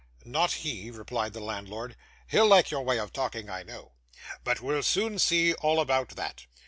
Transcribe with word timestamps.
'Not 0.25 0.53
he,' 0.65 0.89
replied 0.89 1.33
the 1.33 1.39
landlord. 1.39 1.95
'He'll 2.25 2.47
like 2.47 2.71
your 2.71 2.81
way 2.81 2.97
of 2.97 3.13
talking, 3.13 3.51
I 3.51 3.61
know. 3.61 3.91
But 4.43 4.59
we'll 4.59 4.81
soon 4.81 5.19
see 5.19 5.53
all 5.53 5.79
about 5.79 6.09
that. 6.15 6.47